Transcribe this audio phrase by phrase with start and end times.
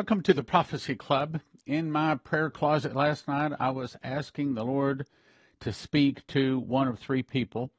[0.00, 1.42] Welcome to the Prophecy Club.
[1.66, 5.06] In my prayer closet last night, I was asking the Lord
[5.60, 7.70] to speak to one of three people,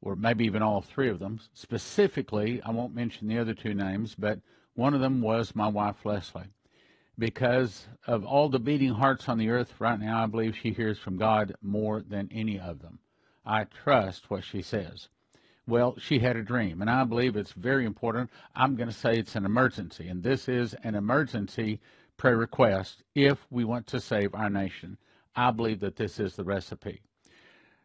[0.00, 1.40] or maybe even all three of them.
[1.52, 4.38] Specifically, I won't mention the other two names, but
[4.74, 6.44] one of them was my wife, Leslie.
[7.18, 11.00] Because of all the beating hearts on the earth right now, I believe she hears
[11.00, 13.00] from God more than any of them.
[13.44, 15.08] I trust what she says.
[15.66, 18.30] Well, she had a dream, and I believe it's very important.
[18.54, 21.80] I'm going to say it's an emergency, and this is an emergency
[22.18, 24.98] prayer request if we want to save our nation.
[25.34, 27.00] I believe that this is the recipe.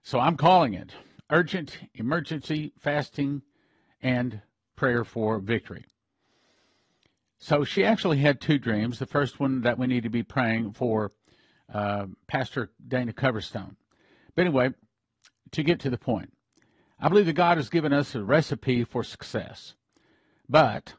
[0.04, 0.92] So I'm calling it
[1.30, 3.44] urgent emergency fasting
[4.02, 4.42] and
[4.76, 5.86] prayer for victory.
[7.38, 9.00] So she actually had two dreams.
[9.00, 11.12] The first one that we need to be praying for
[11.74, 13.76] uh, Pastor Dana Coverstone.
[14.36, 14.72] But anyway,
[15.52, 16.34] to get to the point,
[17.00, 19.76] I believe that God has given us a recipe for success.
[20.50, 20.96] But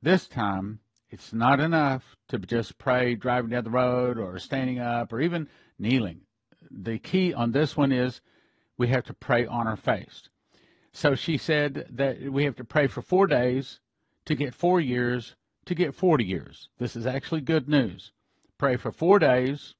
[0.00, 5.12] this time, it's not enough to just pray driving down the road or standing up
[5.12, 6.20] or even kneeling.
[6.70, 8.20] The key on this one is
[8.78, 10.28] we have to pray on our face.
[10.92, 13.80] So she said that we have to pray for four days
[14.26, 15.34] to get four years
[15.66, 16.68] to get 40 years.
[16.78, 18.12] This is actually good news.
[18.58, 19.74] Pray for four days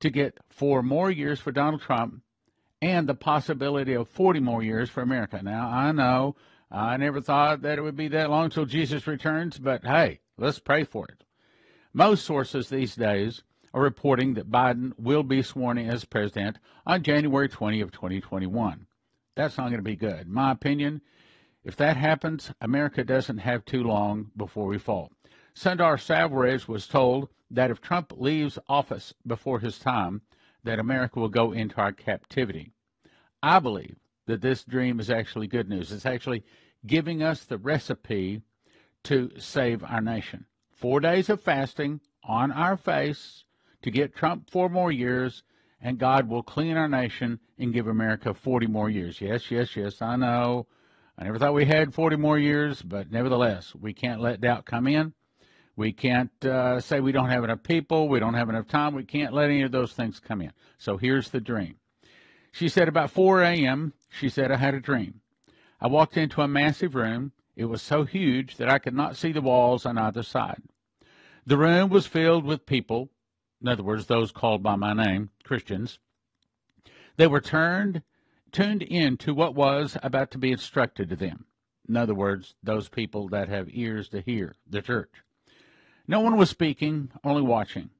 [0.00, 2.20] to get four more years for Donald Trump
[2.80, 5.40] and the possibility of 40 more years for America.
[5.42, 6.36] Now, I know
[6.70, 10.58] I never thought that it would be that long till Jesus returns, but hey, let's
[10.58, 11.24] pray for it.
[11.92, 17.02] Most sources these days are reporting that Biden will be sworn in as president on
[17.02, 18.86] January 20 of 2021.
[19.36, 20.28] That's not going to be good.
[20.28, 21.00] My opinion,
[21.64, 25.10] if that happens, America doesn't have too long before we fall.
[25.54, 30.22] Sundar Selvaraj was told that if Trump leaves office before his time,
[30.64, 32.72] that America will go into our captivity.
[33.42, 35.92] I believe that this dream is actually good news.
[35.92, 36.44] It's actually
[36.86, 38.42] giving us the recipe
[39.04, 40.46] to save our nation.
[40.72, 43.44] Four days of fasting on our face
[43.82, 45.42] to get Trump four more years,
[45.80, 49.20] and God will clean our nation and give America 40 more years.
[49.20, 50.66] Yes, yes, yes, I know.
[51.18, 54.86] I never thought we had 40 more years, but nevertheless, we can't let doubt come
[54.86, 55.12] in.
[55.76, 58.94] We can't uh, say we don't have enough people, we don't have enough time.
[58.94, 60.52] We can't let any of those things come in.
[60.78, 61.76] So here's the dream
[62.54, 65.20] she said, about 4 a.m., she said, I had a dream.
[65.80, 67.32] I walked into a massive room.
[67.56, 70.62] It was so huge that I could not see the walls on either side.
[71.44, 73.10] The room was filled with people,
[73.60, 75.98] in other words, those called by my name, Christians.
[77.16, 78.02] They were turned,
[78.52, 81.46] tuned in to what was about to be instructed to them.
[81.88, 85.10] In other words, those people that have ears to hear, the church.
[86.06, 87.90] No one was speaking, only watching.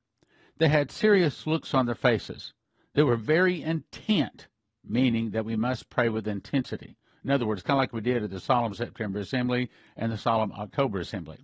[0.59, 2.53] They had serious looks on their faces.
[2.95, 4.49] They were very intent,
[4.87, 6.97] meaning that we must pray with intensity.
[7.25, 10.19] In other words, kind of like we did at the Solemn September Assembly and the
[10.19, 11.39] Solemn October Assembly.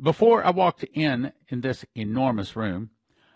[0.00, 2.90] Before I walked in in this enormous room,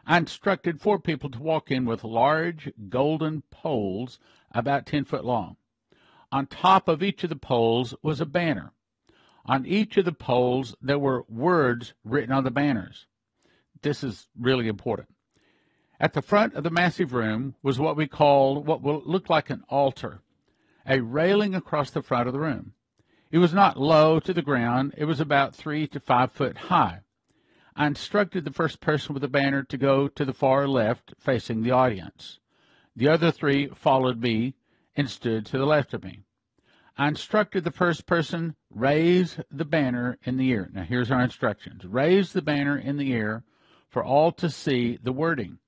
[0.07, 4.19] I instructed four people to walk in with large golden poles
[4.53, 5.57] about 10 foot long.
[6.31, 8.73] On top of each of the poles was a banner.
[9.49, 13.07] On each of the poles, there were words written on the banners.
[13.81, 15.09] This is really important.
[15.99, 19.65] At the front of the massive room was what we called what looked like an
[19.69, 20.21] altar,
[20.87, 22.75] a railing across the front of the room.
[23.31, 27.01] It was not low to the ground, it was about three to five foot high.
[27.75, 31.63] I instructed the first person with the banner to go to the far left facing
[31.63, 32.39] the audience.
[32.95, 34.55] The other three followed me
[34.95, 36.25] and stood to the left of me.
[36.99, 40.69] I instructed the first person raise the banner in the air.
[40.73, 41.85] Now here's our instructions.
[41.87, 43.45] Raise the banner in the air
[43.89, 45.59] for all to see the wording.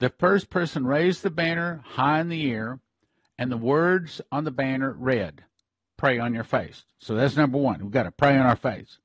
[0.00, 2.80] The first person raised the banner high in the air,
[3.38, 5.44] and the words on the banner read,
[5.96, 6.84] Pray on your face.
[6.98, 7.80] So that's number one.
[7.80, 8.98] We've got to pray on our face.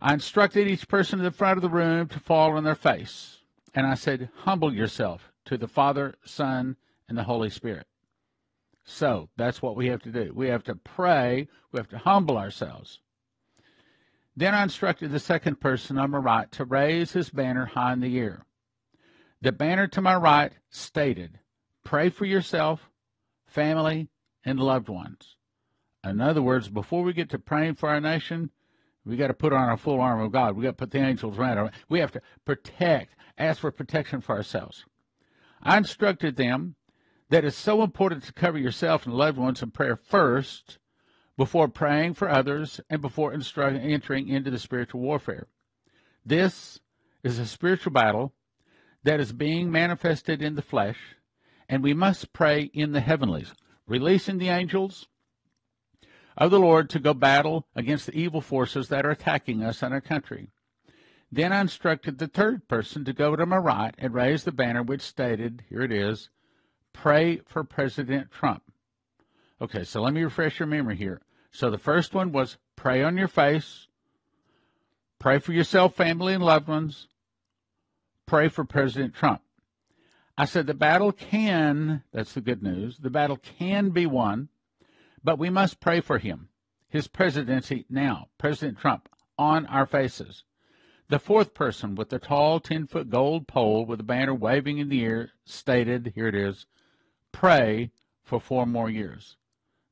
[0.00, 3.36] I instructed each person in the front of the room to fall on their face.
[3.74, 6.76] And I said, Humble yourself to the Father, Son,
[7.06, 7.86] and the Holy Spirit.
[8.84, 10.32] So that's what we have to do.
[10.34, 13.00] We have to pray, we have to humble ourselves.
[14.36, 18.00] Then I instructed the second person on my right to raise his banner high in
[18.00, 18.46] the air.
[19.42, 21.38] The banner to my right stated,
[21.84, 22.90] Pray for yourself,
[23.46, 24.08] family,
[24.44, 25.36] and loved ones.
[26.04, 28.50] In other words, before we get to praying for our nation,
[29.04, 30.56] we got to put on our full armor of God.
[30.56, 31.70] We got to put the angels around.
[31.88, 34.84] We have to protect, ask for protection for ourselves.
[35.62, 36.76] I instructed them
[37.30, 40.78] that it's so important to cover yourself and loved ones in prayer first
[41.36, 45.46] before praying for others and before entering into the spiritual warfare.
[46.26, 46.80] This
[47.22, 48.34] is a spiritual battle
[49.04, 50.98] that is being manifested in the flesh,
[51.68, 53.54] and we must pray in the heavenlies,
[53.86, 55.06] releasing the angels
[56.36, 59.94] of the Lord to go battle against the evil forces that are attacking us and
[59.94, 60.48] our country.
[61.32, 64.82] Then I instructed the third person to go to my right and raise the banner
[64.82, 66.28] which stated, here it is,
[66.92, 68.62] pray for President Trump.
[69.60, 71.20] Okay, so let me refresh your memory here.
[71.50, 73.88] So the first one was pray on your face,
[75.18, 77.08] pray for yourself, family, and loved ones,
[78.26, 79.42] pray for President Trump.
[80.38, 84.48] I said the battle can, that's the good news, the battle can be won,
[85.22, 86.48] but we must pray for him,
[86.88, 90.44] his presidency now, President Trump, on our faces.
[91.08, 94.88] The fourth person with the tall 10 foot gold pole with a banner waving in
[94.88, 96.66] the air stated, here it is,
[97.32, 97.90] pray
[98.22, 99.36] for four more years.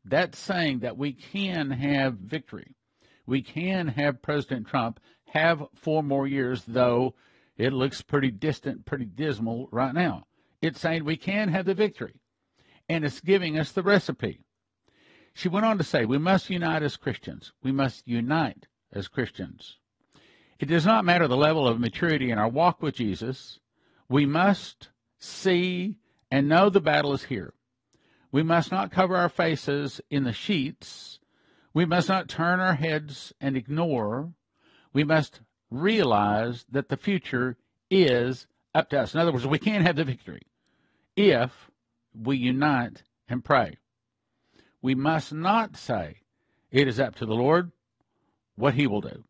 [0.05, 2.75] That's saying that we can have victory.
[3.26, 5.00] We can have President Trump
[5.32, 7.14] have four more years, though
[7.56, 10.25] it looks pretty distant, pretty dismal right now.
[10.62, 12.20] It's saying we can have the victory,
[12.88, 14.40] and it's giving us the recipe.
[15.35, 17.52] She went on to say, We must unite as Christians.
[17.62, 19.76] We must unite as Christians.
[20.58, 23.61] It does not matter the level of maturity in our walk with Jesus.
[24.08, 24.88] We must
[25.19, 25.96] see
[26.30, 27.54] and know the battle is here.
[28.30, 31.19] We must not cover our faces in the sheets.
[31.72, 34.32] We must not turn our heads and ignore.
[34.92, 35.40] We must
[35.70, 37.56] realize that the future
[37.90, 39.14] is up to us.
[39.14, 40.42] In other words, we can't have the victory
[41.16, 41.70] if
[42.14, 43.78] we unite and pray.
[44.82, 46.19] We must not say
[46.70, 47.72] it is up to the Lord
[48.56, 49.25] what he will do.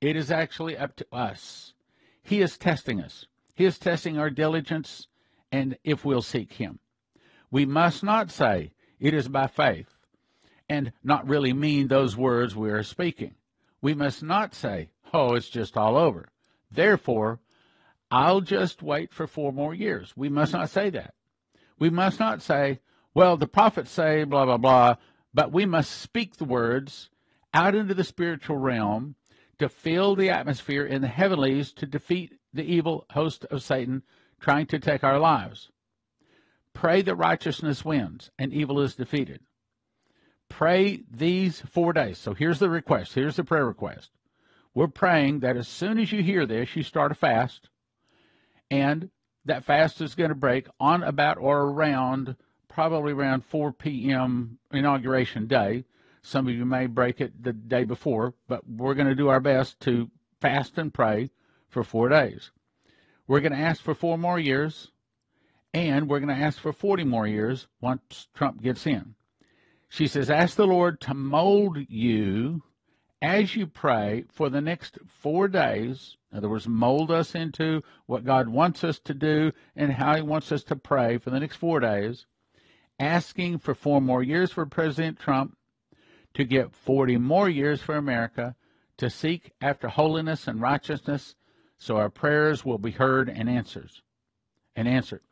[0.00, 1.74] It is actually up to us.
[2.22, 3.26] He is testing us.
[3.54, 5.07] He is testing our diligence
[5.50, 6.78] and if we'll seek Him.
[7.50, 9.88] We must not say it is by faith
[10.68, 13.34] and not really mean those words we are speaking.
[13.80, 16.28] We must not say, oh, it's just all over.
[16.70, 17.40] Therefore,
[18.10, 20.12] I'll just wait for four more years.
[20.16, 21.14] We must not say that.
[21.78, 22.80] We must not say,
[23.14, 24.96] well, the prophets say blah, blah, blah,
[25.32, 27.10] but we must speak the words
[27.54, 29.14] out into the spiritual realm
[29.58, 34.02] to fill the atmosphere in the heavenlies to defeat the evil host of Satan
[34.40, 35.70] trying to take our lives.
[36.72, 39.40] Pray that righteousness wins and evil is defeated.
[40.48, 42.18] Pray these four days.
[42.18, 43.14] So here's the request.
[43.14, 44.10] Here's the prayer request.
[44.74, 47.68] We're praying that as soon as you hear this, you start a fast,
[48.70, 49.10] and
[49.44, 52.36] that fast is going to break on about or around
[52.68, 54.58] probably around 4 p.m.
[54.72, 55.84] inauguration day.
[56.22, 59.40] Some of you may break it the day before, but we're going to do our
[59.40, 61.30] best to fast and pray
[61.68, 62.52] for four days.
[63.28, 64.90] We're going to ask for four more years,
[65.74, 69.14] and we're going to ask for 40 more years once Trump gets in.
[69.90, 72.62] She says, Ask the Lord to mold you
[73.20, 76.16] as you pray for the next four days.
[76.32, 80.22] In other words, mold us into what God wants us to do and how He
[80.22, 82.24] wants us to pray for the next four days,
[82.98, 85.54] asking for four more years for President Trump
[86.32, 88.54] to get 40 more years for America
[88.96, 91.34] to seek after holiness and righteousness
[91.78, 94.02] so our prayers will be heard and answers
[94.76, 95.22] and answered.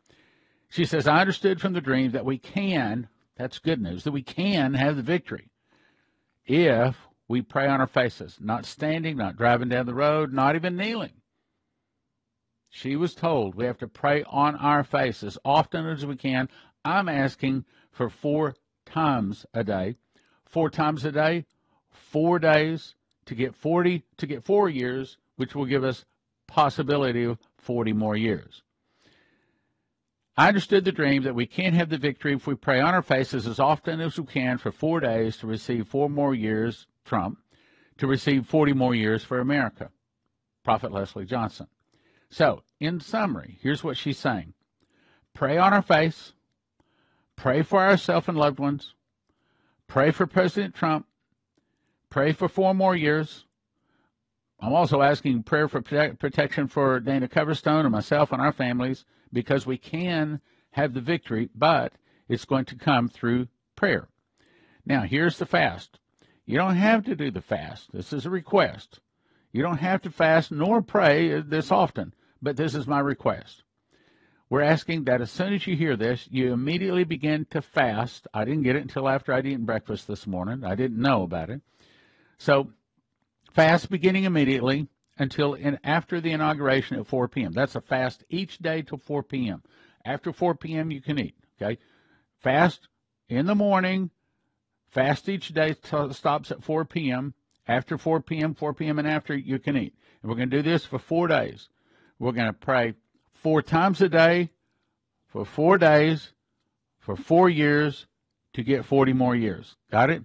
[0.68, 4.22] She says, I understood from the dream that we can, that's good news, that we
[4.22, 5.48] can have the victory
[6.44, 6.96] if
[7.28, 11.12] we pray on our faces, not standing, not driving down the road, not even kneeling.
[12.68, 16.48] She was told we have to pray on our faces often as we can.
[16.84, 18.54] I'm asking for four
[18.84, 19.96] times a day
[20.46, 21.44] four times a day,
[21.90, 22.94] four days
[23.26, 26.04] to get 40 to get four years, which will give us
[26.46, 28.62] possibility of 40 more years.
[30.36, 33.02] I understood the dream that we can't have the victory if we pray on our
[33.02, 37.38] faces as often as we can for four days to receive four more years, Trump,
[37.98, 39.90] to receive 40 more years for America.
[40.62, 41.68] Prophet Leslie Johnson.
[42.28, 44.52] So, in summary, here's what she's saying
[45.32, 46.32] pray on our face,
[47.36, 48.94] pray for ourselves and loved ones,
[49.86, 51.06] Pray for President Trump.
[52.10, 53.45] Pray for four more years.
[54.60, 59.66] I'm also asking prayer for protection for Dana Coverstone and myself and our families because
[59.66, 61.92] we can have the victory, but
[62.28, 64.08] it's going to come through prayer.
[64.84, 65.98] Now, here's the fast.
[66.46, 67.92] You don't have to do the fast.
[67.92, 69.00] This is a request.
[69.52, 73.62] You don't have to fast nor pray this often, but this is my request.
[74.48, 78.28] We're asking that as soon as you hear this, you immediately begin to fast.
[78.32, 80.62] I didn't get it until after I'd eaten breakfast this morning.
[80.64, 81.62] I didn't know about it.
[82.38, 82.70] So,
[83.56, 84.86] fast beginning immediately
[85.16, 87.52] until in, after the inauguration at 4 p.m.
[87.52, 89.62] That's a fast each day till 4 p.m.
[90.04, 91.34] After 4 p.m., you can eat.
[91.60, 91.78] Okay,
[92.38, 92.88] fast
[93.28, 94.10] in the morning.
[94.90, 97.32] Fast each day t- stops at 4 p.m.
[97.66, 98.98] After 4 p.m., 4 p.m.
[98.98, 99.94] and after you can eat.
[100.22, 101.68] And we're going to do this for four days.
[102.18, 102.94] We're going to pray
[103.32, 104.50] four times a day
[105.26, 106.32] for four days
[107.00, 108.06] for four years
[108.52, 109.76] to get 40 more years.
[109.90, 110.22] Got it?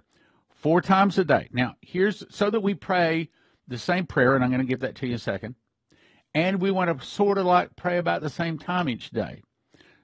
[0.62, 1.50] Four times a day.
[1.52, 3.32] Now, here's so that we pray
[3.68, 5.56] the same prayer, and I'm going to give that to you in a second.
[6.36, 9.42] And we want to sort of like pray about the same time each day.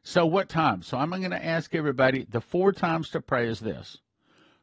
[0.02, 0.82] So, what time?
[0.82, 4.00] So, I'm going to ask everybody the four times to pray is this.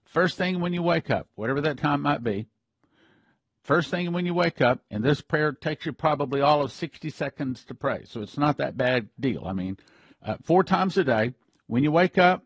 [0.05, 2.49] First thing when you wake up, whatever that time might be,
[3.63, 7.09] first thing when you wake up, and this prayer takes you probably all of 60
[7.09, 8.03] seconds to pray.
[8.05, 9.45] So, it's not that bad deal.
[9.47, 9.77] I mean,
[10.25, 11.35] uh, four times a day,
[11.69, 12.43] when you wake up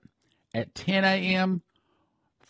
[0.52, 1.62] at 10 a.m.,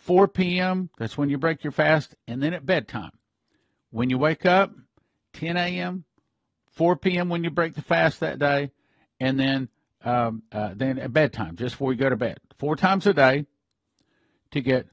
[0.09, 3.11] 4 p.m., that's when you break your fast, and then at bedtime.
[3.91, 4.71] When you wake up,
[5.33, 6.03] 10 a.m.,
[6.71, 7.29] 4 p.m.
[7.29, 8.71] when you break the fast that day,
[9.19, 9.69] and then
[10.03, 12.39] um, uh, then at bedtime, just before you go to bed.
[12.57, 13.45] Four times a day
[14.49, 14.87] to get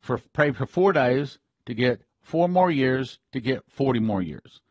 [0.00, 4.62] for pray for four days to get four more years to get 40 more years.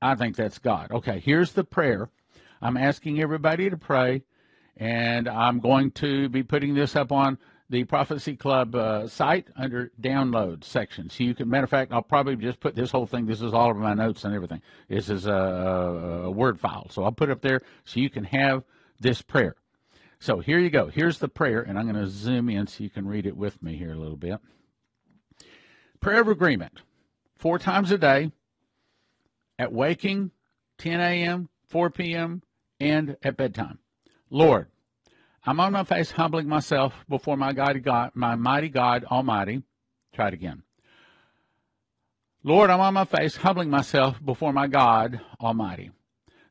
[0.00, 0.92] I think that's God.
[0.92, 2.08] Okay, here's the prayer.
[2.62, 4.22] I'm asking everybody to pray,
[4.76, 7.36] and I'm going to be putting this up on
[7.70, 11.08] the Prophecy Club uh, site under download section.
[11.08, 13.26] So you can, matter of fact, I'll probably just put this whole thing.
[13.26, 14.60] This is all of my notes and everything.
[14.88, 15.32] This is a,
[16.24, 16.88] a Word file.
[16.90, 18.64] So I'll put it up there so you can have
[18.98, 19.54] this prayer.
[20.18, 20.88] So here you go.
[20.88, 23.62] Here's the prayer, and I'm going to zoom in so you can read it with
[23.62, 24.40] me here a little bit.
[26.00, 26.80] Prayer of agreement,
[27.36, 28.32] four times a day,
[29.58, 30.32] at waking,
[30.78, 32.42] 10 a.m., 4 p.m.,
[32.80, 33.78] and at bedtime.
[34.28, 34.68] Lord,
[35.44, 39.62] I'm on my face, humbling myself before my God, God, my mighty God Almighty.
[40.12, 40.62] Try it again.
[42.42, 45.90] Lord, I'm on my face, humbling myself before my God Almighty,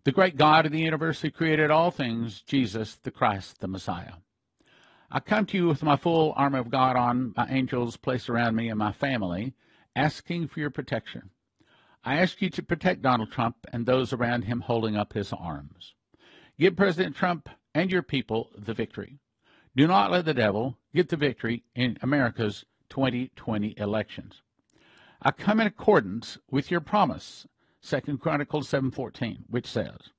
[0.03, 4.13] the great God of the universe who created all things, Jesus, the Christ, the Messiah.
[5.11, 8.55] I come to you with my full armor of God on, my angels placed around
[8.55, 9.53] me and my family,
[9.95, 11.31] asking for your protection.
[12.03, 15.95] I ask you to protect Donald Trump and those around him holding up his arms.
[16.59, 19.19] Give President Trump and your people the victory.
[19.75, 24.41] Do not let the devil get the victory in America's 2020 elections.
[25.21, 27.45] I come in accordance with your promise,
[27.81, 30.11] 2 Chronicles 7:14, which says,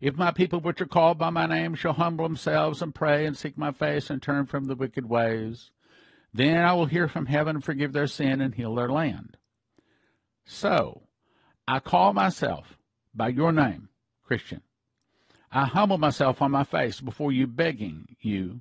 [0.00, 3.36] "If my people which are called by my name shall humble themselves and pray and
[3.36, 5.70] seek my face and turn from the wicked ways,
[6.32, 9.36] then I will hear from heaven and forgive their sin and heal their land."
[10.44, 11.08] So,
[11.66, 12.78] I call myself
[13.14, 13.90] by your name,
[14.22, 14.62] Christian.
[15.50, 18.60] I humble myself on my face before you, begging you,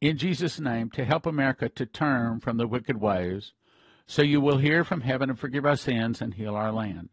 [0.00, 3.52] in Jesus' name, to help America to turn from the wicked ways,
[4.06, 7.10] so you will hear from heaven and forgive our sins and heal our land.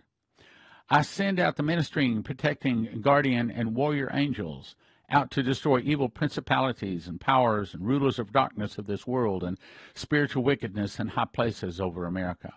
[0.90, 4.76] I send out the ministering, protecting, guardian, and warrior angels
[5.10, 9.58] out to destroy evil principalities and powers and rulers of darkness of this world and
[9.94, 12.54] spiritual wickedness in high places over America.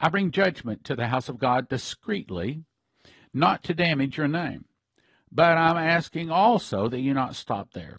[0.00, 2.64] I bring judgment to the house of God discreetly,
[3.32, 4.64] not to damage your name.
[5.34, 7.98] But I'm asking also that you not stop there.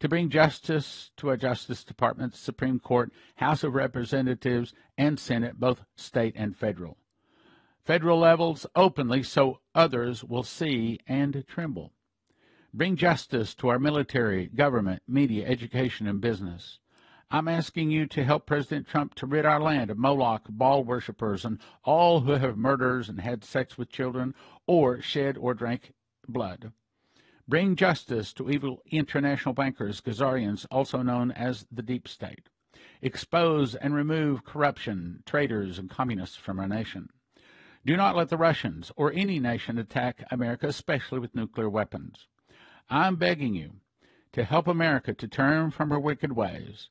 [0.00, 5.84] To bring justice to a Justice Department, Supreme Court, House of Representatives, and Senate, both
[5.96, 6.96] state and federal.
[7.84, 11.92] Federal levels openly so others will see and tremble.
[12.72, 16.78] Bring justice to our military, government, media, education, and business.
[17.30, 21.44] I'm asking you to help President Trump to rid our land of Moloch, Baal worshippers,
[21.44, 24.34] and all who have murders and had sex with children,
[24.66, 25.92] or shed or drank
[26.28, 26.72] blood.
[27.48, 32.48] Bring justice to evil international bankers, Khazarians, also known as the Deep State.
[33.02, 37.08] Expose and remove corruption, traitors, and communists from our nation.
[37.84, 42.28] Do not let the Russians or any nation attack America, especially with nuclear weapons.
[42.88, 43.72] I'm begging you
[44.32, 46.90] to help America to turn from her wicked ways.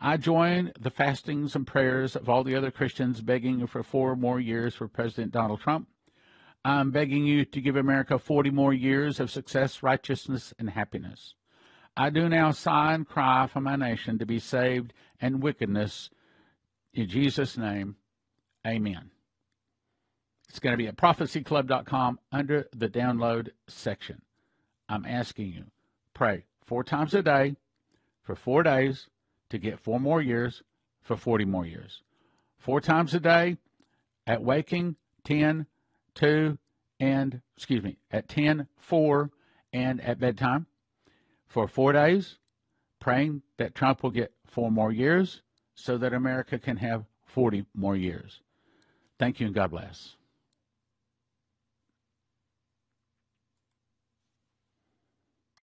[0.00, 4.40] I join the fastings and prayers of all the other Christians begging for four more
[4.40, 5.86] years for President Donald Trump
[6.64, 11.34] I'm begging you to give America 40 more years of success, righteousness, and happiness.
[11.96, 16.10] I do now sigh and cry for my nation to be saved and wickedness.
[16.94, 17.96] In Jesus' name,
[18.66, 19.10] amen.
[20.48, 24.22] It's going to be at prophecyclub.com under the download section.
[24.88, 25.64] I'm asking you,
[26.14, 27.56] pray four times a day
[28.22, 29.08] for four days
[29.50, 30.62] to get four more years
[31.02, 32.02] for 40 more years.
[32.58, 33.56] Four times a day
[34.26, 35.66] at waking, 10,
[36.14, 36.58] 2,
[37.00, 39.30] and, excuse me, at 10, 4,
[39.72, 40.66] and at bedtime
[41.46, 42.38] for four days,
[43.00, 45.42] praying that Trump will get four more years
[45.74, 48.40] so that America can have 40 more years.
[49.18, 50.16] Thank you and God bless.